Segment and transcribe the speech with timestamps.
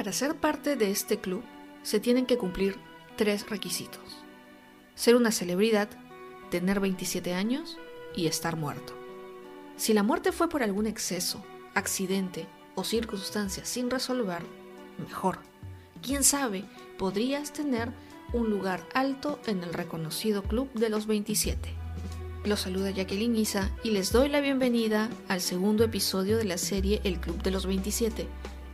[0.00, 1.42] Para ser parte de este club
[1.82, 2.78] se tienen que cumplir
[3.16, 4.24] tres requisitos.
[4.94, 5.90] Ser una celebridad,
[6.50, 7.78] tener 27 años
[8.16, 8.94] y estar muerto.
[9.76, 11.44] Si la muerte fue por algún exceso,
[11.74, 14.42] accidente o circunstancia sin resolver,
[14.98, 15.40] mejor.
[16.02, 16.64] Quién sabe,
[16.98, 17.92] podrías tener
[18.32, 21.68] un lugar alto en el reconocido Club de los 27.
[22.44, 27.00] Los saluda Jacqueline Isa y les doy la bienvenida al segundo episodio de la serie
[27.04, 28.26] El Club de los 27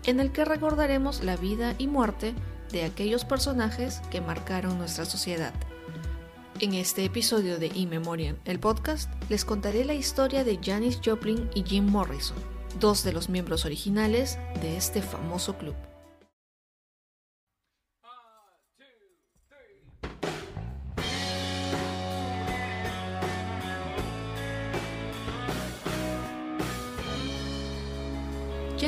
[0.07, 2.35] en el que recordaremos la vida y muerte
[2.71, 5.53] de aquellos personajes que marcaron nuestra sociedad.
[6.61, 11.51] En este episodio de In Memoriam, el podcast, les contaré la historia de Janis Joplin
[11.55, 12.39] y Jim Morrison,
[12.81, 15.75] dos de los miembros originales de este famoso club.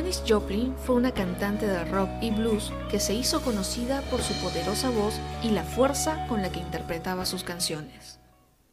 [0.08, 4.32] Janis Joplin fue una cantante de rock y blues que se hizo conocida por su
[4.40, 8.18] poderosa voz y la fuerza con la que interpretaba sus canciones.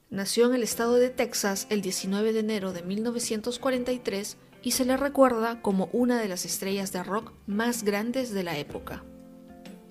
[0.10, 4.96] Nació en el estado de Texas el 19 de enero de 1943 y se le
[4.96, 9.04] recuerda como una de las estrellas de rock más grandes de la época.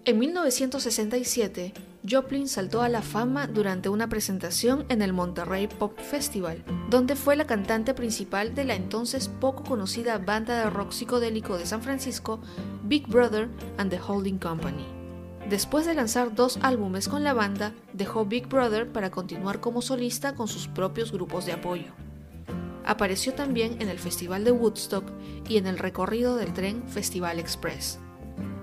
[0.06, 1.74] En 1967,
[2.08, 7.34] Joplin saltó a la fama durante una presentación en el Monterrey Pop Festival, donde fue
[7.34, 12.40] la cantante principal de la entonces poco conocida banda de rock psicodélico de San Francisco,
[12.82, 14.84] Big Brother and the Holding Company.
[15.48, 20.34] Después de lanzar dos álbumes con la banda, dejó Big Brother para continuar como solista
[20.34, 21.92] con sus propios grupos de apoyo.
[22.84, 25.10] Apareció también en el Festival de Woodstock
[25.48, 27.98] y en el recorrido del tren Festival Express.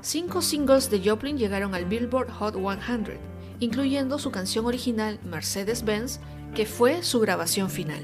[0.02, 3.31] Cinco singles de Joplin llegaron al Billboard Hot 100,
[3.62, 6.20] incluyendo su canción original Mercedes-Benz,
[6.54, 8.04] que fue su grabación final.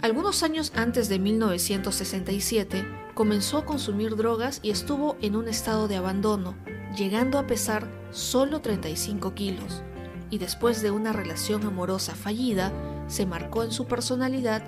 [0.00, 5.96] Algunos años antes de 1967, comenzó a consumir drogas y estuvo en un estado de
[5.96, 6.54] abandono,
[6.96, 9.82] llegando a pesar solo 35 kilos,
[10.30, 12.72] y después de una relación amorosa fallida,
[13.08, 14.62] se marcó en su personalidad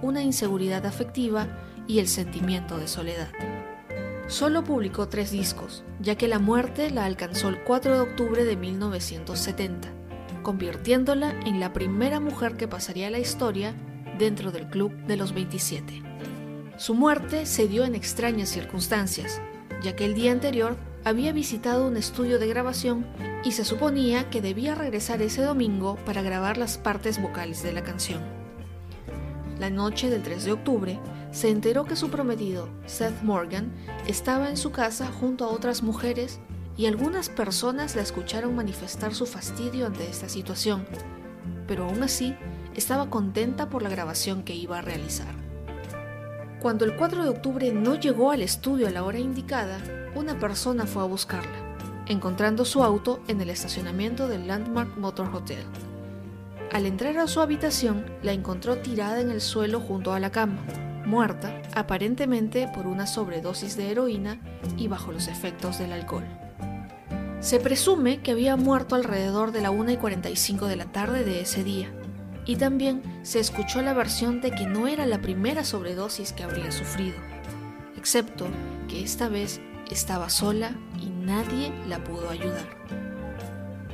[0.00, 1.48] una inseguridad afectiva
[1.88, 3.28] y el sentimiento de soledad.
[4.28, 8.56] Solo publicó tres discos, ya que la muerte la alcanzó el 4 de octubre de
[8.56, 9.88] 1970,
[10.42, 13.74] convirtiéndola en la primera mujer que pasaría la historia
[14.18, 16.02] dentro del Club de los 27.
[16.76, 19.40] Su muerte se dio en extrañas circunstancias,
[19.82, 23.06] ya que el día anterior había visitado un estudio de grabación
[23.44, 27.82] y se suponía que debía regresar ese domingo para grabar las partes vocales de la
[27.82, 28.20] canción.
[29.58, 30.98] La noche del 3 de octubre,
[31.30, 33.72] se enteró que su prometido, Seth Morgan,
[34.06, 36.40] estaba en su casa junto a otras mujeres
[36.76, 40.86] y algunas personas la escucharon manifestar su fastidio ante esta situación,
[41.66, 42.34] pero aún así
[42.74, 45.34] estaba contenta por la grabación que iba a realizar.
[46.60, 49.78] Cuando el 4 de octubre no llegó al estudio a la hora indicada,
[50.14, 55.64] una persona fue a buscarla, encontrando su auto en el estacionamiento del Landmark Motor Hotel.
[56.72, 60.58] Al entrar a su habitación, la encontró tirada en el suelo junto a la cama,
[61.08, 64.40] muerta aparentemente por una sobredosis de heroína
[64.76, 66.26] y bajo los efectos del alcohol.
[67.40, 71.40] Se presume que había muerto alrededor de la 1 y 45 de la tarde de
[71.40, 71.88] ese día,
[72.44, 76.72] y también se escuchó la versión de que no era la primera sobredosis que habría
[76.72, 77.16] sufrido,
[77.96, 78.46] excepto
[78.88, 82.66] que esta vez estaba sola y nadie la pudo ayudar.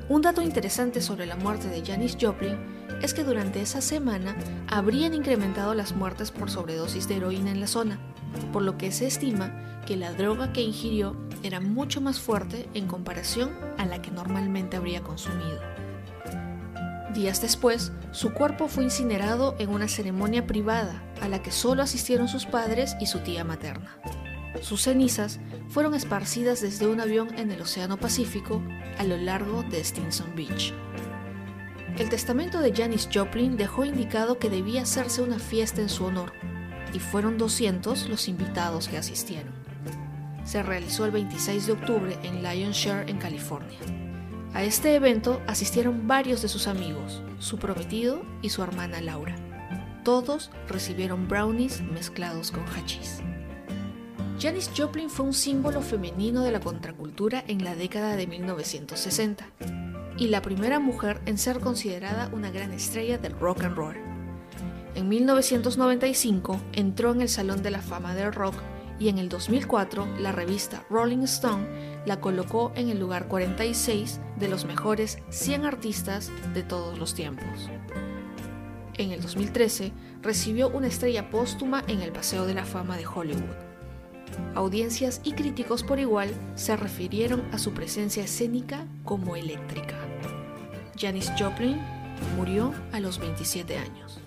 [0.08, 2.73] Un dato interesante sobre la muerte de Janis Joplin
[3.04, 4.34] es que durante esa semana
[4.66, 7.98] habrían incrementado las muertes por sobredosis de heroína en la zona,
[8.50, 12.86] por lo que se estima que la droga que ingirió era mucho más fuerte en
[12.86, 15.60] comparación a la que normalmente habría consumido.
[17.12, 22.26] Días después, su cuerpo fue incinerado en una ceremonia privada a la que solo asistieron
[22.26, 23.98] sus padres y su tía materna.
[24.62, 28.62] Sus cenizas fueron esparcidas desde un avión en el Océano Pacífico
[28.96, 30.72] a lo largo de Stinson Beach.
[31.96, 36.32] El testamento de Janis Joplin dejó indicado que debía hacerse una fiesta en su honor,
[36.92, 39.52] y fueron 200 los invitados que asistieron.
[40.44, 43.78] Se realizó el 26 de octubre en Lionshire, en California.
[44.54, 49.36] A este evento asistieron varios de sus amigos, su prometido y su hermana Laura.
[50.02, 53.20] Todos recibieron brownies mezclados con hachís.
[54.40, 59.46] Janis Joplin fue un símbolo femenino de la contracultura en la década de 1960
[60.16, 63.96] y la primera mujer en ser considerada una gran estrella del rock and roll.
[64.94, 68.54] En 1995 entró en el Salón de la Fama del Rock
[69.00, 71.66] y en el 2004 la revista Rolling Stone
[72.06, 77.70] la colocó en el lugar 46 de los mejores 100 artistas de todos los tiempos.
[78.96, 83.42] En el 2013 recibió una estrella póstuma en el Paseo de la Fama de Hollywood.
[84.54, 90.03] Audiencias y críticos por igual se refirieron a su presencia escénica como eléctrica.
[90.98, 91.80] Janis Joplin
[92.36, 94.20] murió a los 27 años.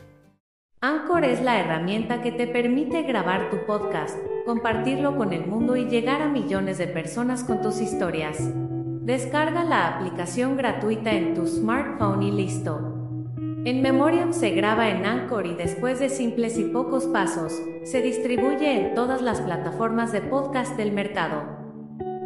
[0.79, 5.85] Anchor es la herramienta que te permite grabar tu podcast, compartirlo con el mundo y
[5.85, 8.37] llegar a millones de personas con tus historias.
[9.01, 12.93] Descarga la aplicación gratuita en tu smartphone y listo.
[13.65, 18.79] En Memoriam se graba en Anchor y después de simples y pocos pasos, se distribuye
[18.79, 21.43] en todas las plataformas de podcast del mercado.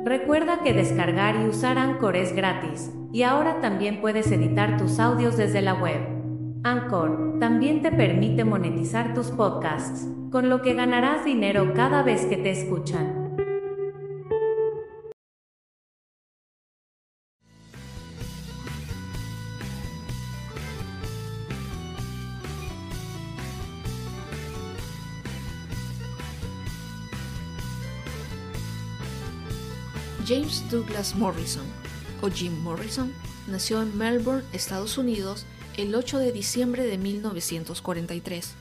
[0.03, 5.37] Recuerda que descargar y usar Anchor es gratis, y ahora también puedes editar tus audios
[5.37, 5.99] desde la web.
[6.63, 12.37] Anchor también te permite monetizar tus podcasts, con lo que ganarás dinero cada vez que
[12.37, 13.21] te escuchan.
[30.25, 31.65] James Douglas Morrison,
[32.21, 33.13] o Jim Morrison,
[33.47, 35.45] nació en Melbourne, Estados Unidos,
[35.77, 38.53] el 8 de diciembre de 1943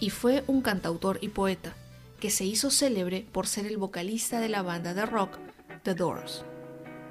[0.00, 1.74] y fue un cantautor y poeta
[2.20, 5.38] que se hizo célebre por ser el vocalista de la banda de rock
[5.82, 6.44] The Doors.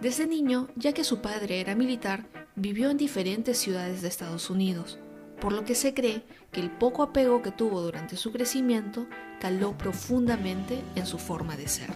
[0.02, 2.26] Desde niño, ya que su padre era militar,
[2.56, 5.00] vivió en diferentes ciudades de Estados Unidos,
[5.40, 9.08] por lo que se cree que el poco apego que tuvo durante su crecimiento
[9.40, 11.94] caló profundamente en su forma de ser.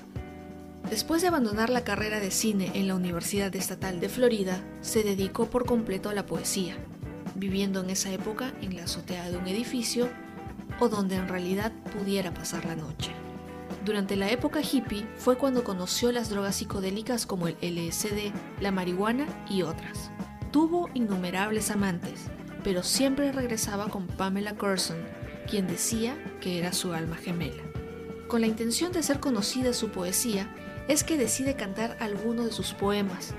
[0.90, 5.48] Después de abandonar la carrera de cine en la Universidad Estatal de Florida, se dedicó
[5.48, 6.78] por completo a la poesía,
[7.36, 10.10] viviendo en esa época en la azotea de un edificio
[10.80, 13.12] o donde en realidad pudiera pasar la noche.
[13.84, 18.32] Durante la época hippie fue cuando conoció las drogas psicodélicas como el LSD,
[18.62, 20.10] la marihuana y otras.
[20.52, 22.28] Tuvo innumerables amantes,
[22.64, 24.98] pero siempre regresaba con Pamela Curson,
[25.50, 27.64] quien decía que era su alma gemela.
[28.28, 30.50] Con la intención de ser conocida su poesía,
[30.88, 33.34] es que decide cantar alguno de sus poemas,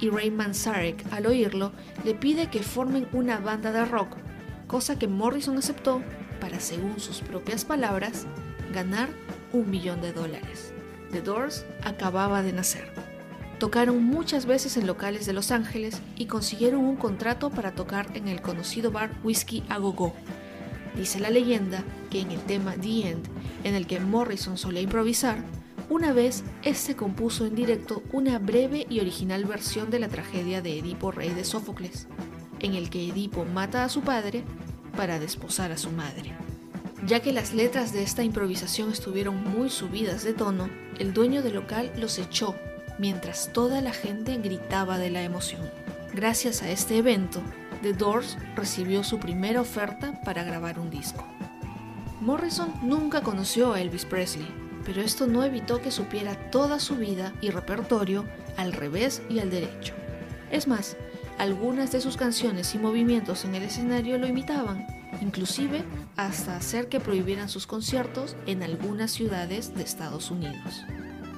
[0.00, 1.72] y Ray Manzarek, al oírlo,
[2.04, 4.16] le pide que formen una banda de rock,
[4.66, 6.02] cosa que Morrison aceptó
[6.40, 8.26] para, según sus propias palabras,
[8.72, 9.10] ganar
[9.52, 10.72] un millón de dólares.
[11.12, 12.92] The Doors acababa de nacer.
[13.58, 18.28] Tocaron muchas veces en locales de Los Ángeles y consiguieron un contrato para tocar en
[18.28, 20.14] el conocido bar Whiskey a Go.
[20.94, 23.28] Dice la leyenda que en el tema The End,
[23.64, 25.44] en el que Morrison solía improvisar,
[25.90, 30.78] una vez, este compuso en directo una breve y original versión de la tragedia de
[30.78, 32.06] Edipo rey de Sófocles,
[32.60, 34.44] en el que Edipo mata a su padre
[34.96, 36.32] para desposar a su madre.
[37.06, 41.54] Ya que las letras de esta improvisación estuvieron muy subidas de tono, el dueño del
[41.54, 42.54] local los echó,
[43.00, 45.62] mientras toda la gente gritaba de la emoción.
[46.14, 47.42] Gracias a este evento,
[47.82, 51.26] The Doors recibió su primera oferta para grabar un disco.
[52.20, 57.32] Morrison nunca conoció a Elvis Presley, pero esto no evitó que supiera toda su vida
[57.40, 58.24] y repertorio
[58.56, 59.94] al revés y al derecho.
[60.50, 60.96] Es más,
[61.38, 64.86] algunas de sus canciones y movimientos en el escenario lo imitaban,
[65.20, 65.84] inclusive
[66.16, 70.84] hasta hacer que prohibieran sus conciertos en algunas ciudades de Estados Unidos.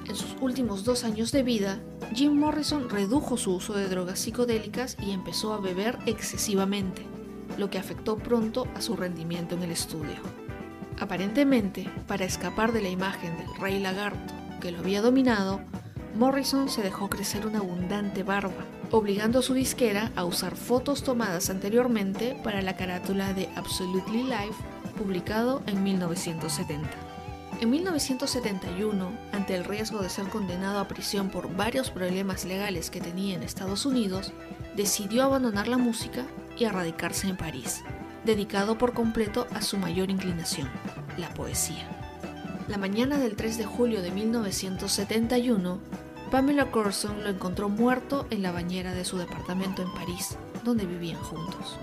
[0.07, 1.79] En sus últimos dos años de vida,
[2.13, 7.05] Jim Morrison redujo su uso de drogas psicodélicas y empezó a beber excesivamente,
[7.57, 10.42] lo que afectó pronto a su rendimiento en el estudio.
[11.03, 15.59] Aparentemente, para escapar de la imagen del rey lagarto que lo había dominado,
[16.15, 21.49] Morrison se dejó crecer una abundante barba, obligando a su disquera a usar fotos tomadas
[21.49, 24.55] anteriormente para la carátula de Absolutely Life,
[24.97, 26.89] publicado en 1970.
[27.59, 33.01] En 1971, ante el riesgo de ser condenado a prisión por varios problemas legales que
[33.01, 34.31] tenía en Estados Unidos,
[34.77, 36.25] decidió abandonar la música
[36.57, 37.83] y a radicarse en París,
[38.23, 40.69] dedicado por completo a su mayor inclinación,
[41.17, 41.87] la poesía.
[42.67, 45.79] La mañana del 3 de julio de 1971,
[46.31, 51.21] Pamela Corson lo encontró muerto en la bañera de su departamento en París, donde vivían
[51.21, 51.77] juntos.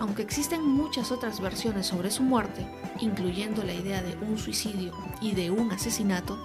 [0.00, 2.66] Aunque existen muchas otras versiones sobre su muerte,
[3.00, 6.36] incluyendo la idea de un suicidio y de un asesinato,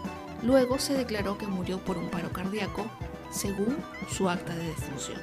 [0.44, 2.86] luego se declaró que murió por un paro cardíaco,
[3.32, 3.78] según
[4.10, 5.20] su acta de defunción.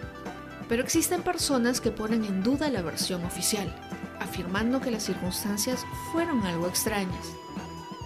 [0.69, 3.73] Pero existen personas que ponen en duda la versión oficial,
[4.35, 7.37] afirmando que las circunstancias fueron algo extrañas.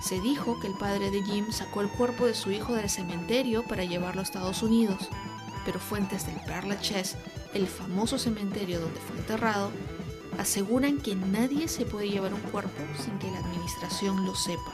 [0.03, 3.65] Se dijo que el padre de Jim sacó el cuerpo de su hijo del cementerio
[3.65, 5.09] para llevarlo a Estados Unidos,
[5.65, 7.17] pero fuentes del Père Lachaise,
[7.55, 9.71] el famoso cementerio donde fue enterrado,
[10.39, 14.73] aseguran que nadie se puede llevar un cuerpo sin que la administración lo sepa.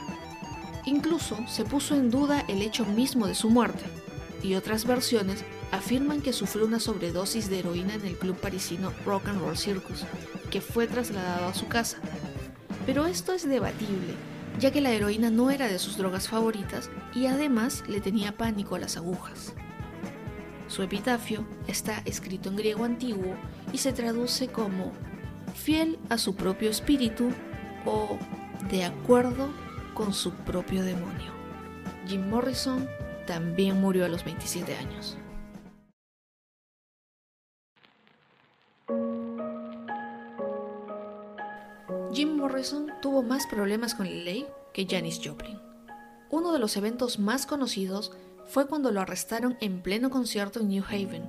[0.83, 3.85] Incluso se puso en duda el hecho mismo de su muerte,
[4.45, 9.29] y otras versiones afirman que sufrió una sobredosis de heroína en el club parisino Rock
[9.29, 10.05] and Roll Circus,
[10.51, 11.97] que fue trasladado a su casa.
[12.85, 14.13] Pero esto es debatible,
[14.59, 18.75] ya que la heroína no era de sus drogas favoritas y además le tenía pánico
[18.75, 19.53] a las agujas.
[20.67, 23.35] Su epitafio está escrito en griego antiguo
[23.73, 24.91] y se traduce como
[25.55, 27.31] fiel a su propio espíritu
[27.85, 28.19] o
[28.69, 29.49] de acuerdo
[29.95, 31.33] con su propio demonio.
[32.07, 32.87] Jim Morrison
[33.25, 35.17] también murió a los 27 años.
[42.13, 45.59] Jim Morrison tuvo más problemas con la ley que Janis Joplin.
[46.29, 48.13] Uno de los eventos más conocidos
[48.45, 51.23] fue cuando lo arrestaron en pleno concierto en New Haven,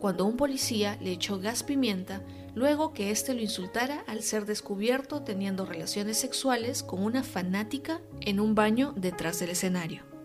[0.00, 2.22] cuando un policía le echó gas pimienta
[2.54, 8.38] luego que éste lo insultara al ser descubierto teniendo relaciones sexuales con una fanática en
[8.40, 10.17] un baño detrás del escenario.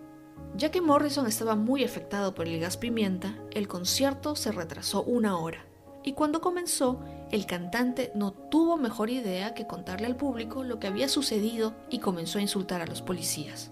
[0.56, 5.38] Ya que Morrison estaba muy afectado por el gas pimienta, el concierto se retrasó una
[5.40, 5.66] hora,
[6.04, 7.00] y cuando comenzó,
[7.32, 11.98] el cantante no tuvo mejor idea que contarle al público lo que había sucedido y
[12.00, 13.72] comenzó a insultar a los policías.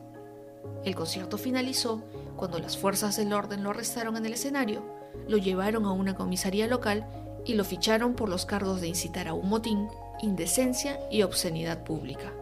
[0.84, 2.02] El concierto finalizó
[2.36, 4.84] cuando las fuerzas del orden lo arrestaron en el escenario,
[5.28, 7.06] lo llevaron a una comisaría local
[7.46, 9.88] y lo ficharon por los cargos de incitar a un motín,
[10.24, 12.34] indecencia y obscenidad pública.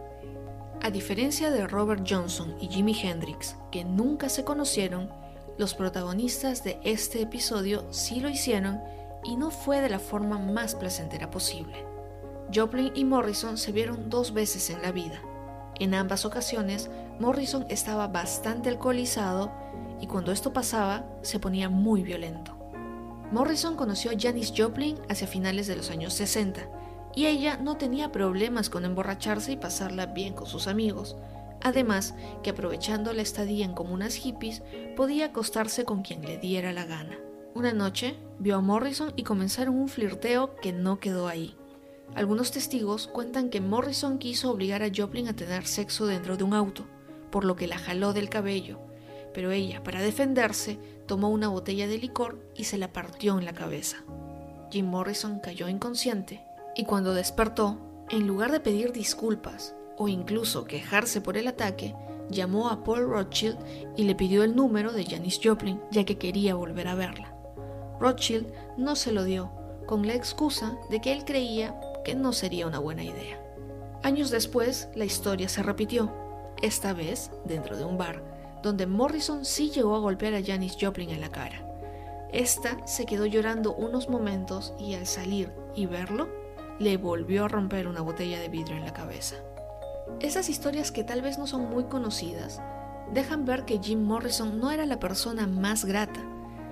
[0.82, 5.10] A diferencia de Robert Johnson y Jimi Hendrix, que nunca se conocieron,
[5.58, 8.80] los protagonistas de este episodio sí lo hicieron
[9.22, 11.84] y no fue de la forma más placentera posible.
[12.54, 15.20] Joplin y Morrison se vieron dos veces en la vida.
[15.78, 19.52] En ambas ocasiones, Morrison estaba bastante alcoholizado
[20.00, 22.56] y cuando esto pasaba se ponía muy violento.
[23.30, 26.80] Morrison conoció a Janis Joplin hacia finales de los años 60
[27.14, 31.16] y ella no tenía problemas con emborracharse y pasarla bien con sus amigos.
[31.62, 34.62] Además, que aprovechando la estadía en comunas hippies,
[34.96, 37.18] podía acostarse con quien le diera la gana.
[37.54, 41.56] Una noche vio a Morrison y comenzaron un flirteo que no quedó ahí.
[42.14, 46.54] Algunos testigos cuentan que Morrison quiso obligar a Joplin a tener sexo dentro de un
[46.54, 46.86] auto,
[47.30, 48.80] por lo que la jaló del cabello,
[49.34, 53.52] pero ella, para defenderse, tomó una botella de licor y se la partió en la
[53.52, 53.98] cabeza.
[54.70, 56.40] Jim Morrison cayó inconsciente
[56.74, 57.78] y cuando despertó,
[58.10, 61.94] en lugar de pedir disculpas o incluso quejarse por el ataque,
[62.28, 63.58] llamó a Paul Rothschild
[63.96, 67.34] y le pidió el número de Janis Joplin, ya que quería volver a verla.
[68.00, 68.46] Rothschild
[68.78, 69.50] no se lo dio,
[69.86, 73.42] con la excusa de que él creía que no sería una buena idea.
[74.02, 76.12] Años después, la historia se repitió,
[76.62, 78.22] esta vez dentro de un bar,
[78.62, 81.66] donde Morrison sí llegó a golpear a Janis Joplin en la cara.
[82.32, 86.28] Esta se quedó llorando unos momentos y al salir y verlo,
[86.80, 89.36] le volvió a romper una botella de vidrio en la cabeza.
[90.18, 92.60] Esas historias que tal vez no son muy conocidas
[93.12, 96.20] dejan ver que Jim Morrison no era la persona más grata,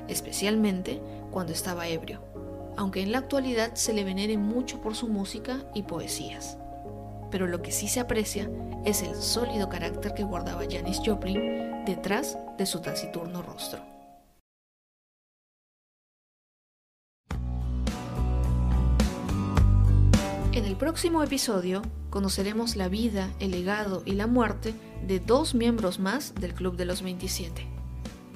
[0.09, 2.23] especialmente cuando estaba ebrio,
[2.77, 6.57] aunque en la actualidad se le venere mucho por su música y poesías.
[7.31, 8.51] Pero lo que sí se aprecia
[8.87, 13.98] es el sólido carácter que guardaba Janis Joplin detrás de su taciturno rostro.
[20.53, 24.75] En el próximo episodio conoceremos la vida, el legado y la muerte
[25.07, 27.67] de dos miembros más del Club de los 27.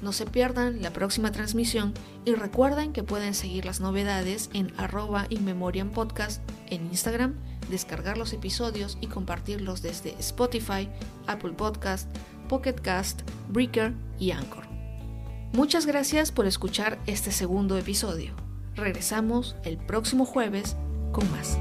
[0.03, 5.27] No se pierdan la próxima transmisión y recuerden que pueden seguir las novedades en arroba
[5.95, 7.35] Podcast en Instagram,
[7.71, 10.89] descargar los episodios y compartirlos desde Spotify,
[11.27, 12.11] Apple Podcast,
[12.49, 14.67] Pocket Cast, Breaker y Anchor.
[15.53, 18.35] Muchas gracias por escuchar este segundo episodio.
[18.75, 20.77] Regresamos el próximo jueves
[21.13, 21.59] con más.